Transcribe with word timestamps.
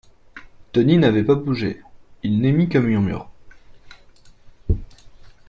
Denis 0.73 0.97
n’avait 0.97 1.21
pas 1.23 1.35
bougé. 1.35 1.79
Il 2.23 2.41
n’émit 2.41 2.67
qu’un 2.67 2.79
murmure. 2.79 3.29